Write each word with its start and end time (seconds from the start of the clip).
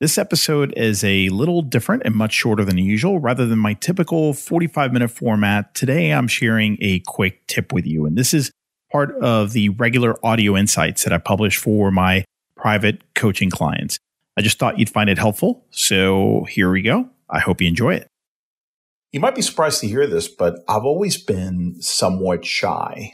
This 0.00 0.16
episode 0.16 0.72
is 0.78 1.04
a 1.04 1.28
little 1.28 1.60
different 1.60 2.04
and 2.06 2.14
much 2.14 2.32
shorter 2.32 2.64
than 2.64 2.78
usual. 2.78 3.18
Rather 3.18 3.44
than 3.44 3.58
my 3.58 3.74
typical 3.74 4.32
45 4.32 4.94
minute 4.94 5.10
format, 5.10 5.74
today 5.74 6.12
I'm 6.12 6.26
sharing 6.26 6.78
a 6.80 7.00
quick 7.00 7.46
tip 7.48 7.70
with 7.70 7.84
you. 7.84 8.06
And 8.06 8.16
this 8.16 8.32
is 8.32 8.50
part 8.90 9.14
of 9.20 9.52
the 9.52 9.68
regular 9.68 10.16
audio 10.24 10.56
insights 10.56 11.04
that 11.04 11.12
I 11.12 11.18
publish 11.18 11.58
for 11.58 11.90
my 11.90 12.24
private 12.56 13.02
coaching 13.14 13.50
clients. 13.50 13.98
I 14.38 14.40
just 14.40 14.58
thought 14.58 14.78
you'd 14.78 14.88
find 14.88 15.10
it 15.10 15.18
helpful. 15.18 15.66
So 15.68 16.46
here 16.48 16.72
we 16.72 16.80
go. 16.80 17.10
I 17.28 17.40
hope 17.40 17.60
you 17.60 17.68
enjoy 17.68 17.96
it. 17.96 18.06
You 19.12 19.20
might 19.20 19.34
be 19.34 19.42
surprised 19.42 19.82
to 19.82 19.86
hear 19.86 20.06
this, 20.06 20.28
but 20.28 20.64
I've 20.66 20.86
always 20.86 21.22
been 21.22 21.76
somewhat 21.82 22.46
shy. 22.46 23.12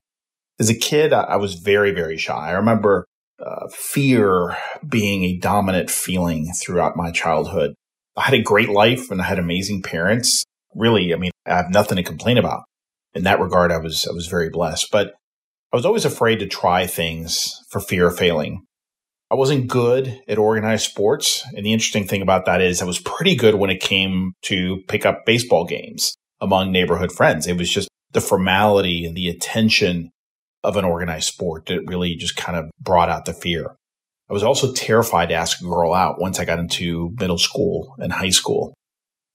As 0.60 0.70
a 0.70 0.74
kid, 0.74 1.12
I 1.12 1.34
was 1.34 1.54
very, 1.54 1.90
very 1.90 2.16
shy. 2.16 2.50
I 2.50 2.52
remember 2.52 3.06
uh, 3.44 3.68
fear 3.68 4.56
being 4.86 5.24
a 5.24 5.38
dominant 5.38 5.90
feeling 5.90 6.52
throughout 6.52 6.96
my 6.96 7.10
childhood. 7.10 7.74
I 8.16 8.22
had 8.22 8.34
a 8.34 8.42
great 8.42 8.68
life 8.68 9.10
and 9.10 9.20
I 9.20 9.24
had 9.24 9.38
amazing 9.38 9.82
parents. 9.82 10.44
Really, 10.74 11.12
I 11.12 11.16
mean, 11.16 11.32
I 11.46 11.56
have 11.56 11.70
nothing 11.70 11.96
to 11.96 12.02
complain 12.02 12.38
about. 12.38 12.64
In 13.14 13.24
that 13.24 13.40
regard, 13.40 13.72
I 13.72 13.78
was 13.78 14.06
I 14.06 14.12
was 14.12 14.26
very 14.26 14.50
blessed. 14.50 14.90
But 14.90 15.14
I 15.72 15.76
was 15.76 15.86
always 15.86 16.04
afraid 16.04 16.38
to 16.40 16.46
try 16.46 16.86
things 16.86 17.62
for 17.68 17.80
fear 17.80 18.08
of 18.08 18.16
failing. 18.16 18.62
I 19.30 19.34
wasn't 19.34 19.68
good 19.68 20.20
at 20.28 20.38
organized 20.38 20.88
sports. 20.88 21.44
And 21.54 21.66
the 21.66 21.72
interesting 21.72 22.06
thing 22.06 22.22
about 22.22 22.46
that 22.46 22.60
is 22.60 22.80
I 22.80 22.84
was 22.84 23.00
pretty 23.00 23.34
good 23.34 23.56
when 23.56 23.70
it 23.70 23.80
came 23.80 24.34
to 24.42 24.82
pick 24.88 25.04
up 25.04 25.26
baseball 25.26 25.64
games 25.64 26.14
among 26.40 26.70
neighborhood 26.70 27.12
friends. 27.12 27.46
It 27.46 27.56
was 27.56 27.68
just 27.68 27.88
the 28.12 28.20
formality 28.20 29.04
and 29.04 29.16
the 29.16 29.28
attention 29.28 30.10
of 30.66 30.76
an 30.76 30.84
organized 30.84 31.28
sport 31.28 31.66
that 31.66 31.86
really 31.86 32.16
just 32.16 32.36
kind 32.36 32.58
of 32.58 32.70
brought 32.80 33.08
out 33.08 33.24
the 33.24 33.32
fear. 33.32 33.76
I 34.28 34.32
was 34.32 34.42
also 34.42 34.72
terrified 34.72 35.28
to 35.28 35.36
ask 35.36 35.60
a 35.60 35.64
girl 35.64 35.94
out 35.94 36.20
once 36.20 36.40
I 36.40 36.44
got 36.44 36.58
into 36.58 37.14
middle 37.18 37.38
school 37.38 37.94
and 37.98 38.12
high 38.12 38.30
school. 38.30 38.74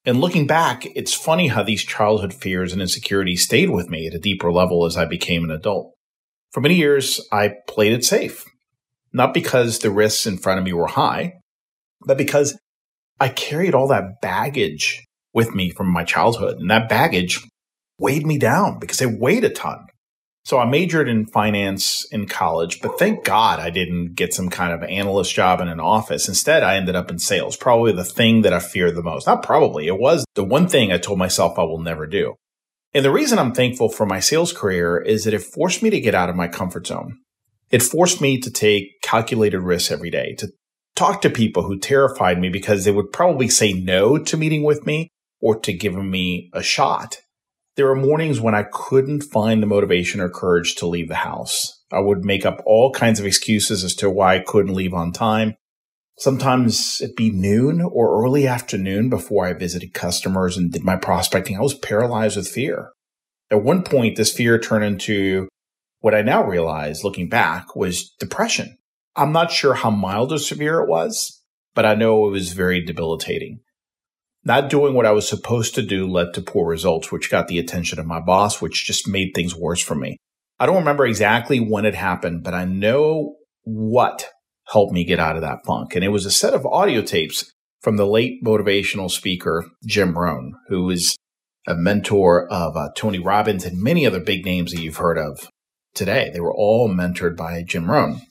And 0.04 0.20
looking 0.20 0.46
back, 0.48 0.86
it's 0.96 1.14
funny 1.14 1.48
how 1.48 1.64
these 1.64 1.86
childhood 1.86 2.34
fears 2.34 2.74
and 2.74 2.82
insecurities 2.82 3.44
stayed 3.44 3.70
with 3.70 3.90
me 3.90 4.08
at 4.08 4.14
a 4.14 4.20
deeper 4.20 4.52
level 4.52 4.86
as 4.86 4.98
I 4.98 5.06
became 5.06 5.44
an 5.44 5.52
adult. 5.52 5.94
For 6.52 6.60
many 6.60 6.76
years, 6.76 7.26
I 7.32 7.54
played 7.68 7.94
it 7.94 8.04
safe, 8.04 8.44
not 9.14 9.34
because 9.34 9.80
the 9.80 9.92
risks 9.92 10.26
in 10.26 10.38
front 10.38 10.60
of 10.60 10.66
me 10.66 10.74
were 10.74 10.88
high, 10.88 11.36
but 12.06 12.18
because 12.18 12.60
I 13.20 13.30
carried 13.30 13.74
all 13.74 13.88
that 13.88 14.20
baggage 14.22 15.06
with 15.34 15.56
me 15.56 15.70
from 15.70 15.88
my 15.88 16.04
childhood. 16.04 16.58
And 16.58 16.70
that 16.70 16.90
baggage 16.90 17.40
weighed 17.98 18.26
me 18.26 18.38
down 18.38 18.80
because 18.80 19.02
it 19.02 19.20
weighed 19.20 19.46
a 19.46 19.50
ton. 19.50 19.86
So 20.44 20.58
I 20.58 20.66
majored 20.66 21.08
in 21.08 21.28
finance 21.28 22.06
in 22.12 22.26
college, 22.26 22.82
but 22.82 22.98
thank 22.98 23.24
God 23.24 23.60
I 23.60 23.70
didn't 23.70 24.16
get 24.16 24.34
some 24.34 24.50
kind 24.50 24.74
of 24.74 24.82
analyst 24.84 25.34
job 25.34 25.62
in 25.62 25.68
an 25.68 25.80
office. 25.80 26.28
Instead, 26.28 26.64
I 26.64 26.78
ended 26.78 26.96
up 26.96 27.12
in 27.12 27.20
sales, 27.20 27.56
probably 27.56 27.92
the 27.92 28.04
thing 28.04 28.42
that 28.42 28.54
I 28.54 28.60
feared 28.60 28.96
the 28.96 29.04
most. 29.04 29.28
Not 29.28 29.44
probably, 29.44 29.88
it 29.88 30.00
was 30.00 30.26
the 30.34 30.44
one 30.44 30.68
thing 30.68 30.92
I 30.92 30.98
told 30.98 31.20
myself 31.20 31.60
I 31.60 31.64
will 31.64 31.80
never 31.80 32.08
do. 32.08 32.36
And 32.94 33.06
the 33.06 33.12
reason 33.12 33.40
I'm 33.40 33.54
thankful 33.54 33.88
for 33.88 34.06
my 34.06 34.20
sales 34.20 34.52
career 34.52 34.98
is 34.98 35.24
that 35.24 35.34
it 35.34 35.44
forced 35.44 35.84
me 35.84 35.90
to 35.92 36.02
get 36.02 36.16
out 36.16 36.30
of 36.30 36.36
my 36.36 36.48
comfort 36.48 36.88
zone. 36.88 37.20
It 37.70 37.84
forced 37.84 38.20
me 38.20 38.40
to 38.40 38.52
take 38.52 39.02
calculated 39.02 39.60
risks 39.60 39.92
every 39.92 40.10
day, 40.10 40.36
to 40.40 40.52
talk 40.96 41.22
to 41.22 41.30
people 41.30 41.64
who 41.64 41.80
terrified 41.80 42.40
me 42.40 42.50
because 42.50 42.84
they 42.84 42.92
would 42.92 43.14
probably 43.14 43.48
say 43.48 43.74
no 43.74 44.18
to 44.18 44.38
meeting 44.38 44.64
with 44.64 44.86
me 44.86 45.08
or 45.40 45.58
to 45.60 45.72
giving 45.72 46.12
me 46.12 46.50
a 46.54 46.62
shot. 46.62 47.20
There 47.78 47.88
were 47.88 47.96
mornings 47.96 48.42
when 48.42 48.54
I 48.54 48.66
couldn't 48.72 49.24
find 49.24 49.64
the 49.64 49.68
motivation 49.68 50.20
or 50.20 50.30
courage 50.30 50.76
to 50.76 50.88
leave 50.88 51.08
the 51.08 51.16
house. 51.16 51.82
I 51.92 52.00
would 52.00 52.26
make 52.26 52.46
up 52.46 52.62
all 52.66 52.92
kinds 52.92 53.20
of 53.20 53.26
excuses 53.26 53.84
as 53.84 53.96
to 53.96 54.10
why 54.10 54.36
I 54.36 54.44
couldn't 54.46 54.74
leave 54.74 54.94
on 54.94 55.12
time. 55.14 55.56
Sometimes 56.18 57.00
it'd 57.02 57.16
be 57.16 57.32
noon 57.32 57.82
or 57.82 58.24
early 58.24 58.46
afternoon 58.46 59.10
before 59.10 59.48
I 59.48 59.54
visited 59.54 59.94
customers 59.94 60.58
and 60.58 60.72
did 60.72 60.84
my 60.84 60.98
prospecting. 60.98 61.58
I 61.58 61.62
was 61.62 61.74
paralyzed 61.74 62.38
with 62.38 62.48
fear. 62.48 62.92
At 63.50 63.64
one 63.64 63.84
point, 63.84 64.18
this 64.18 64.34
fear 64.34 64.60
turned 64.60 64.84
into 64.84 65.48
what 66.02 66.14
I 66.14 66.22
now 66.22 66.44
realize 66.44 67.04
looking 67.04 67.30
back 67.30 67.76
was 67.76 68.12
depression. 68.20 68.78
I'm 69.16 69.32
not 69.32 69.52
sure 69.52 69.76
how 69.76 69.90
mild 69.90 70.32
or 70.34 70.40
severe 70.40 70.82
it 70.82 70.90
was, 70.90 71.42
but 71.74 71.86
I 71.86 71.96
know 71.96 72.28
it 72.28 72.32
was 72.32 72.54
very 72.54 72.84
debilitating. 72.84 73.62
Not 74.44 74.70
doing 74.70 74.94
what 74.94 75.06
I 75.06 75.12
was 75.12 75.30
supposed 75.30 75.76
to 75.76 75.84
do 75.84 76.08
led 76.08 76.34
to 76.34 76.42
poor 76.42 76.68
results, 76.68 77.12
which 77.12 77.30
got 77.30 77.48
the 77.48 77.60
attention 77.60 78.00
of 78.00 78.08
my 78.08 78.20
boss, 78.20 78.62
which 78.62 78.86
just 78.86 79.08
made 79.08 79.32
things 79.34 79.56
worse 79.56 79.82
for 79.82 79.96
me. 79.96 80.18
I 80.60 80.66
don't 80.66 80.78
remember 80.78 81.06
exactly 81.06 81.60
when 81.60 81.86
it 81.86 81.96
happened, 81.96 82.44
but 82.44 82.54
I 82.54 82.66
know 82.66 83.36
what 83.64 84.28
helped 84.72 84.94
me 84.94 85.04
get 85.04 85.20
out 85.20 85.36
of 85.36 85.42
that 85.42 85.66
funk. 85.66 85.96
And 85.96 86.04
it 86.04 86.10
was 86.10 86.26
a 86.26 86.32
set 86.32 86.54
of 86.54 86.66
audio 86.66 87.02
tapes 87.02 87.52
from 87.82 87.98
the 87.98 88.06
late 88.06 88.44
motivational 88.44 89.10
speaker, 89.10 89.66
Jim 89.86 90.18
Rohn, 90.18 90.54
who 90.68 90.90
is 90.90 91.16
a 91.68 91.76
mentor 91.76 92.48
of 92.52 92.76
uh, 92.76 92.90
Tony 92.96 93.20
Robbins 93.20 93.66
and 93.66 93.82
many 93.82 94.06
other 94.06 94.20
big 94.20 94.46
names 94.46 94.72
that 94.72 94.82
you've 94.82 94.98
heard 94.98 95.18
of 95.18 95.50
today. 95.94 96.32
They 96.34 96.40
were 96.40 96.54
all 96.54 96.90
mentored 96.90 97.36
by 97.38 97.64
Jim 97.64 97.90
Rohn. 97.90 98.22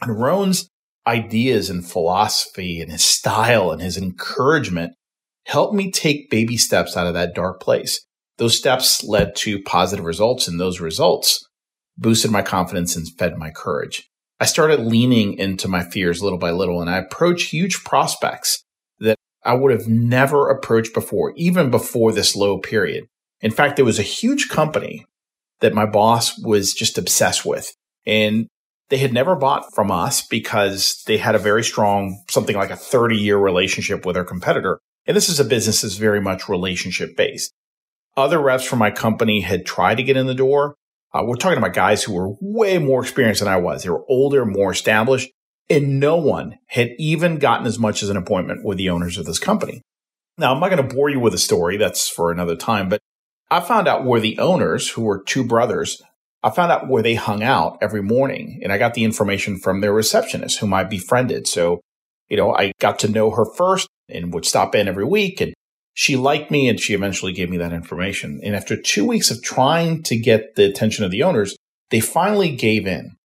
And 0.00 0.18
Rohn's 0.18 0.68
ideas 1.06 1.68
and 1.68 1.86
philosophy 1.86 2.80
and 2.80 2.90
his 2.90 3.04
style 3.04 3.70
and 3.70 3.82
his 3.82 3.96
encouragement 3.96 4.92
helped 5.50 5.74
me 5.74 5.90
take 5.90 6.30
baby 6.30 6.56
steps 6.56 6.96
out 6.96 7.08
of 7.08 7.14
that 7.14 7.34
dark 7.34 7.60
place. 7.60 8.06
Those 8.38 8.56
steps 8.56 9.02
led 9.02 9.34
to 9.36 9.60
positive 9.62 10.04
results, 10.04 10.46
and 10.46 10.60
those 10.60 10.80
results 10.80 11.44
boosted 11.98 12.30
my 12.30 12.40
confidence 12.40 12.94
and 12.94 13.08
fed 13.18 13.36
my 13.36 13.50
courage. 13.50 14.08
I 14.38 14.44
started 14.44 14.78
leaning 14.78 15.34
into 15.34 15.66
my 15.66 15.82
fears 15.82 16.22
little 16.22 16.38
by 16.38 16.52
little, 16.52 16.80
and 16.80 16.88
I 16.88 16.98
approached 16.98 17.50
huge 17.50 17.82
prospects 17.82 18.62
that 19.00 19.16
I 19.44 19.54
would 19.54 19.72
have 19.72 19.88
never 19.88 20.48
approached 20.48 20.94
before, 20.94 21.32
even 21.34 21.68
before 21.68 22.12
this 22.12 22.36
low 22.36 22.58
period. 22.58 23.06
In 23.40 23.50
fact, 23.50 23.74
there 23.74 23.84
was 23.84 23.98
a 23.98 24.02
huge 24.02 24.48
company 24.48 25.04
that 25.58 25.74
my 25.74 25.84
boss 25.84 26.38
was 26.38 26.72
just 26.72 26.96
obsessed 26.96 27.44
with. 27.44 27.74
And 28.06 28.46
they 28.88 28.98
had 28.98 29.12
never 29.12 29.34
bought 29.34 29.74
from 29.74 29.90
us 29.90 30.24
because 30.24 31.02
they 31.06 31.18
had 31.18 31.34
a 31.34 31.38
very 31.40 31.64
strong, 31.64 32.22
something 32.30 32.56
like 32.56 32.70
a 32.70 32.76
30 32.76 33.16
year 33.16 33.36
relationship 33.36 34.06
with 34.06 34.14
their 34.14 34.24
competitor. 34.24 34.78
And 35.10 35.16
this 35.16 35.28
is 35.28 35.40
a 35.40 35.44
business 35.44 35.80
that's 35.80 35.96
very 35.96 36.20
much 36.20 36.48
relationship 36.48 37.16
based. 37.16 37.52
Other 38.16 38.38
reps 38.38 38.62
from 38.62 38.78
my 38.78 38.92
company 38.92 39.40
had 39.40 39.66
tried 39.66 39.96
to 39.96 40.04
get 40.04 40.16
in 40.16 40.28
the 40.28 40.34
door. 40.34 40.76
Uh, 41.12 41.24
we're 41.26 41.34
talking 41.34 41.58
about 41.58 41.74
guys 41.74 42.04
who 42.04 42.12
were 42.12 42.36
way 42.40 42.78
more 42.78 43.02
experienced 43.02 43.40
than 43.40 43.48
I 43.48 43.56
was. 43.56 43.82
They 43.82 43.90
were 43.90 44.04
older, 44.08 44.46
more 44.46 44.70
established, 44.70 45.28
and 45.68 45.98
no 45.98 46.16
one 46.16 46.58
had 46.68 46.90
even 46.96 47.40
gotten 47.40 47.66
as 47.66 47.76
much 47.76 48.04
as 48.04 48.08
an 48.08 48.16
appointment 48.16 48.64
with 48.64 48.78
the 48.78 48.88
owners 48.88 49.18
of 49.18 49.26
this 49.26 49.40
company. 49.40 49.82
Now, 50.38 50.54
I'm 50.54 50.60
not 50.60 50.70
going 50.70 50.88
to 50.88 50.94
bore 50.94 51.10
you 51.10 51.18
with 51.18 51.34
a 51.34 51.38
story. 51.38 51.76
That's 51.76 52.08
for 52.08 52.30
another 52.30 52.54
time, 52.54 52.88
but 52.88 53.00
I 53.50 53.58
found 53.58 53.88
out 53.88 54.04
where 54.04 54.20
the 54.20 54.38
owners, 54.38 54.90
who 54.90 55.02
were 55.02 55.24
two 55.24 55.42
brothers, 55.42 56.00
I 56.44 56.50
found 56.50 56.70
out 56.70 56.88
where 56.88 57.02
they 57.02 57.16
hung 57.16 57.42
out 57.42 57.78
every 57.82 58.00
morning 58.00 58.60
and 58.62 58.72
I 58.72 58.78
got 58.78 58.94
the 58.94 59.02
information 59.02 59.58
from 59.58 59.80
their 59.80 59.92
receptionist 59.92 60.60
whom 60.60 60.72
I 60.72 60.84
befriended. 60.84 61.48
So, 61.48 61.80
you 62.30 62.36
know, 62.36 62.54
I 62.54 62.72
got 62.80 63.00
to 63.00 63.08
know 63.08 63.30
her 63.32 63.44
first 63.44 63.88
and 64.08 64.32
would 64.32 64.46
stop 64.46 64.74
in 64.74 64.88
every 64.88 65.04
week. 65.04 65.40
And 65.40 65.52
she 65.92 66.16
liked 66.16 66.50
me 66.50 66.68
and 66.68 66.80
she 66.80 66.94
eventually 66.94 67.32
gave 67.32 67.50
me 67.50 67.58
that 67.58 67.72
information. 67.72 68.40
And 68.42 68.56
after 68.56 68.80
two 68.80 69.04
weeks 69.04 69.30
of 69.30 69.42
trying 69.42 70.02
to 70.04 70.16
get 70.16 70.54
the 70.54 70.64
attention 70.64 71.04
of 71.04 71.10
the 71.10 71.24
owners, 71.24 71.56
they 71.90 72.00
finally 72.00 72.54
gave 72.54 72.86
in. 72.86 73.16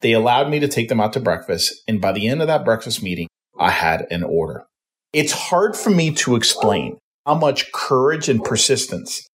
They 0.00 0.12
allowed 0.12 0.50
me 0.50 0.58
to 0.60 0.68
take 0.68 0.88
them 0.88 1.00
out 1.00 1.12
to 1.12 1.20
breakfast. 1.20 1.82
And 1.86 2.00
by 2.00 2.12
the 2.12 2.26
end 2.26 2.40
of 2.40 2.48
that 2.48 2.64
breakfast 2.64 3.02
meeting, 3.02 3.28
I 3.58 3.70
had 3.70 4.06
an 4.10 4.24
order. 4.24 4.64
It's 5.12 5.32
hard 5.32 5.76
for 5.76 5.90
me 5.90 6.12
to 6.14 6.34
explain 6.34 6.98
how 7.24 7.34
much 7.34 7.70
courage 7.72 8.28
and 8.28 8.42
persistence 8.42 9.26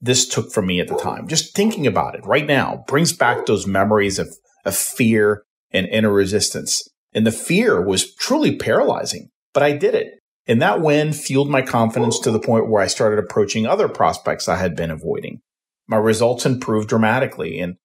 this 0.00 0.28
took 0.28 0.52
from 0.52 0.66
me 0.66 0.80
at 0.80 0.88
the 0.88 0.96
time. 0.96 1.28
Just 1.28 1.54
thinking 1.54 1.86
about 1.86 2.14
it 2.14 2.24
right 2.24 2.46
now 2.46 2.84
brings 2.86 3.12
back 3.12 3.46
those 3.46 3.66
memories 3.66 4.18
of, 4.18 4.34
of 4.64 4.76
fear 4.76 5.42
and 5.70 5.86
inner 5.86 6.12
resistance. 6.12 6.88
And 7.14 7.26
the 7.26 7.32
fear 7.32 7.80
was 7.80 8.14
truly 8.14 8.56
paralyzing, 8.56 9.30
but 9.54 9.62
I 9.62 9.72
did 9.72 9.94
it. 9.94 10.18
And 10.46 10.62
that 10.62 10.80
win 10.80 11.12
fueled 11.12 11.50
my 11.50 11.62
confidence 11.62 12.18
to 12.20 12.30
the 12.30 12.40
point 12.40 12.70
where 12.70 12.82
I 12.82 12.86
started 12.86 13.18
approaching 13.18 13.66
other 13.66 13.88
prospects 13.88 14.48
I 14.48 14.56
had 14.56 14.76
been 14.76 14.90
avoiding. 14.90 15.40
My 15.86 15.96
results 15.96 16.46
improved 16.46 16.88
dramatically, 16.88 17.58
and 17.60 17.76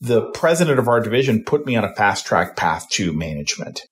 the 0.00 0.30
president 0.30 0.78
of 0.78 0.88
our 0.88 1.00
division 1.00 1.44
put 1.44 1.66
me 1.66 1.76
on 1.76 1.84
a 1.84 1.94
fast 1.94 2.26
track 2.26 2.56
path 2.56 2.88
to 2.90 3.12
management. 3.12 3.82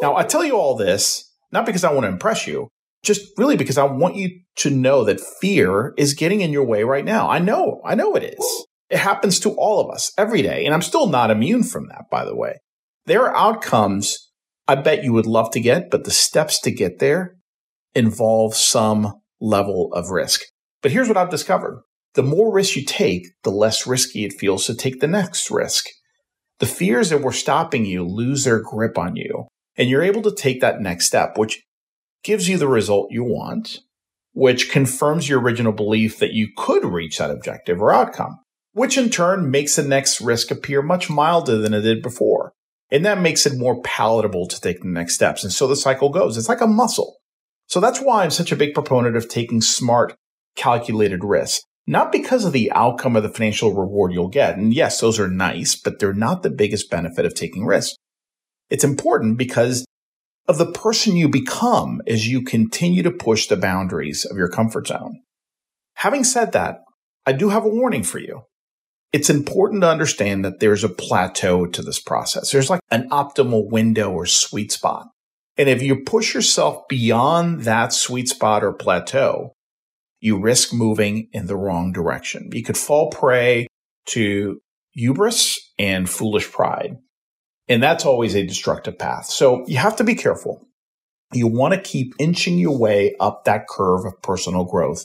Now, 0.00 0.16
I 0.16 0.24
tell 0.24 0.44
you 0.44 0.56
all 0.56 0.76
this 0.76 1.30
not 1.54 1.64
because 1.64 1.84
I 1.84 1.92
want 1.92 2.04
to 2.04 2.08
impress 2.08 2.46
you, 2.46 2.68
just 3.02 3.30
really 3.38 3.56
because 3.56 3.78
I 3.78 3.84
want 3.84 4.16
you 4.16 4.40
to 4.56 4.70
know 4.70 5.04
that 5.04 5.20
fear 5.20 5.94
is 5.96 6.14
getting 6.14 6.40
in 6.40 6.52
your 6.52 6.64
way 6.64 6.82
right 6.82 7.04
now. 7.04 7.30
I 7.30 7.38
know, 7.38 7.80
I 7.84 7.94
know 7.94 8.16
it 8.16 8.24
is. 8.24 8.66
It 8.90 8.98
happens 8.98 9.38
to 9.40 9.50
all 9.50 9.80
of 9.80 9.90
us 9.94 10.12
every 10.18 10.42
day. 10.42 10.64
And 10.66 10.74
I'm 10.74 10.82
still 10.82 11.06
not 11.06 11.30
immune 11.30 11.62
from 11.62 11.88
that, 11.88 12.10
by 12.10 12.24
the 12.24 12.36
way. 12.36 12.58
There 13.06 13.22
are 13.22 13.36
outcomes 13.36 14.30
I 14.66 14.76
bet 14.76 15.04
you 15.04 15.12
would 15.12 15.26
love 15.26 15.50
to 15.50 15.60
get, 15.60 15.90
but 15.90 16.04
the 16.04 16.10
steps 16.10 16.58
to 16.60 16.70
get 16.70 16.98
there 16.98 17.36
involve 17.94 18.54
some 18.54 19.20
level 19.40 19.92
of 19.92 20.10
risk. 20.10 20.40
But 20.82 20.90
here's 20.90 21.08
what 21.08 21.16
I've 21.16 21.30
discovered. 21.30 21.82
The 22.14 22.22
more 22.22 22.52
risk 22.52 22.76
you 22.76 22.84
take, 22.84 23.26
the 23.42 23.50
less 23.50 23.86
risky 23.86 24.24
it 24.24 24.32
feels 24.32 24.66
to 24.66 24.74
take 24.74 25.00
the 25.00 25.06
next 25.06 25.50
risk. 25.50 25.86
The 26.60 26.66
fears 26.66 27.10
that 27.10 27.20
were 27.20 27.32
stopping 27.32 27.84
you 27.84 28.04
lose 28.04 28.44
their 28.44 28.60
grip 28.60 28.96
on 28.96 29.16
you, 29.16 29.48
and 29.76 29.90
you're 29.90 30.02
able 30.02 30.22
to 30.22 30.34
take 30.34 30.60
that 30.60 30.80
next 30.80 31.06
step, 31.06 31.36
which 31.36 31.62
gives 32.22 32.48
you 32.48 32.56
the 32.56 32.68
result 32.68 33.08
you 33.10 33.24
want, 33.24 33.80
which 34.32 34.70
confirms 34.70 35.28
your 35.28 35.40
original 35.40 35.72
belief 35.72 36.18
that 36.20 36.32
you 36.32 36.48
could 36.56 36.84
reach 36.84 37.18
that 37.18 37.30
objective 37.30 37.82
or 37.82 37.92
outcome, 37.92 38.38
which 38.72 38.96
in 38.96 39.10
turn 39.10 39.50
makes 39.50 39.76
the 39.76 39.82
next 39.82 40.20
risk 40.20 40.50
appear 40.50 40.80
much 40.80 41.10
milder 41.10 41.58
than 41.58 41.74
it 41.74 41.82
did 41.82 42.02
before. 42.02 42.52
And 42.90 43.04
that 43.04 43.20
makes 43.20 43.46
it 43.46 43.58
more 43.58 43.80
palatable 43.82 44.46
to 44.48 44.60
take 44.60 44.80
the 44.80 44.88
next 44.88 45.14
steps. 45.14 45.42
And 45.42 45.52
so 45.52 45.66
the 45.66 45.76
cycle 45.76 46.10
goes. 46.10 46.36
It's 46.36 46.48
like 46.48 46.60
a 46.60 46.66
muscle. 46.66 47.16
So 47.66 47.80
that's 47.80 48.00
why 48.00 48.22
I'm 48.22 48.30
such 48.30 48.52
a 48.52 48.56
big 48.56 48.74
proponent 48.74 49.16
of 49.16 49.28
taking 49.28 49.60
smart, 49.60 50.14
calculated 50.54 51.24
risks. 51.24 51.62
Not 51.86 52.12
because 52.12 52.44
of 52.44 52.52
the 52.52 52.72
outcome 52.72 53.16
of 53.16 53.22
the 53.22 53.28
financial 53.28 53.74
reward 53.74 54.12
you'll 54.12 54.28
get. 54.28 54.56
And 54.56 54.72
yes, 54.72 55.00
those 55.00 55.18
are 55.18 55.28
nice, 55.28 55.74
but 55.74 55.98
they're 55.98 56.14
not 56.14 56.42
the 56.42 56.50
biggest 56.50 56.90
benefit 56.90 57.26
of 57.26 57.34
taking 57.34 57.66
risks. 57.66 57.96
It's 58.70 58.84
important 58.84 59.36
because 59.36 59.84
of 60.48 60.58
the 60.58 60.70
person 60.70 61.16
you 61.16 61.28
become 61.28 62.00
as 62.06 62.28
you 62.28 62.42
continue 62.42 63.02
to 63.02 63.10
push 63.10 63.46
the 63.46 63.56
boundaries 63.56 64.24
of 64.24 64.36
your 64.36 64.48
comfort 64.48 64.86
zone. 64.86 65.20
Having 65.96 66.24
said 66.24 66.52
that, 66.52 66.78
I 67.26 67.32
do 67.32 67.50
have 67.50 67.64
a 67.64 67.68
warning 67.68 68.02
for 68.02 68.18
you. 68.18 68.42
It's 69.14 69.30
important 69.30 69.82
to 69.82 69.88
understand 69.88 70.44
that 70.44 70.58
there's 70.58 70.82
a 70.82 70.88
plateau 70.88 71.66
to 71.66 71.82
this 71.82 72.00
process. 72.00 72.50
There's 72.50 72.68
like 72.68 72.80
an 72.90 73.08
optimal 73.10 73.70
window 73.70 74.10
or 74.10 74.26
sweet 74.26 74.72
spot. 74.72 75.06
And 75.56 75.68
if 75.68 75.82
you 75.82 76.02
push 76.02 76.34
yourself 76.34 76.88
beyond 76.88 77.60
that 77.60 77.92
sweet 77.92 78.28
spot 78.28 78.64
or 78.64 78.72
plateau, 78.72 79.52
you 80.18 80.40
risk 80.40 80.74
moving 80.74 81.28
in 81.32 81.46
the 81.46 81.54
wrong 81.54 81.92
direction. 81.92 82.50
You 82.52 82.64
could 82.64 82.76
fall 82.76 83.08
prey 83.10 83.68
to 84.06 84.58
hubris 84.94 85.60
and 85.78 86.10
foolish 86.10 86.50
pride. 86.50 86.96
And 87.68 87.80
that's 87.80 88.04
always 88.04 88.34
a 88.34 88.44
destructive 88.44 88.98
path. 88.98 89.26
So 89.26 89.64
you 89.68 89.76
have 89.76 89.94
to 89.94 90.04
be 90.04 90.16
careful. 90.16 90.66
You 91.32 91.46
want 91.46 91.72
to 91.72 91.80
keep 91.80 92.14
inching 92.18 92.58
your 92.58 92.76
way 92.76 93.14
up 93.20 93.44
that 93.44 93.68
curve 93.68 94.06
of 94.06 94.20
personal 94.22 94.64
growth, 94.64 95.04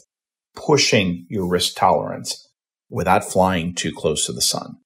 pushing 0.55 1.27
your 1.29 1.47
risk 1.47 1.75
tolerance 1.75 2.48
without 2.89 3.23
flying 3.23 3.73
too 3.73 3.93
close 3.95 4.25
to 4.25 4.33
the 4.33 4.41
sun. 4.41 4.77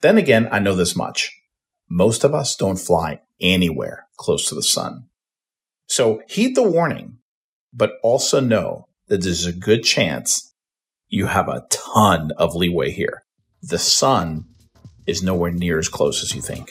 Then 0.00 0.18
again, 0.18 0.48
I 0.50 0.58
know 0.58 0.74
this 0.74 0.96
much. 0.96 1.34
Most 1.88 2.24
of 2.24 2.34
us 2.34 2.54
don't 2.54 2.78
fly 2.78 3.20
anywhere 3.40 4.06
close 4.16 4.48
to 4.48 4.54
the 4.54 4.62
sun. 4.62 5.08
So 5.86 6.22
heed 6.28 6.54
the 6.54 6.62
warning, 6.62 7.18
but 7.72 7.92
also 8.02 8.40
know 8.40 8.88
that 9.08 9.22
there's 9.22 9.46
a 9.46 9.52
good 9.52 9.82
chance 9.82 10.54
you 11.08 11.26
have 11.26 11.48
a 11.48 11.66
ton 11.70 12.30
of 12.36 12.54
leeway 12.54 12.90
here. 12.90 13.24
The 13.62 13.78
sun 13.78 14.44
is 15.06 15.22
nowhere 15.22 15.50
near 15.50 15.78
as 15.78 15.88
close 15.88 16.22
as 16.22 16.34
you 16.34 16.42
think. 16.42 16.70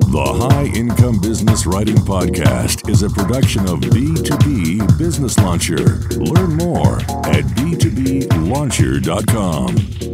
The 0.00 0.24
High 0.24 0.70
Income 0.74 1.20
Business 1.20 1.66
Writing 1.66 1.96
Podcast 1.96 2.88
is 2.88 3.02
a 3.02 3.10
production 3.10 3.68
of 3.68 3.80
B2B 3.80 4.96
Business 4.96 5.38
Launcher. 5.38 5.98
Learn 6.16 6.56
more 6.56 6.96
at 7.26 7.44
b2blauncher.com. 7.56 10.11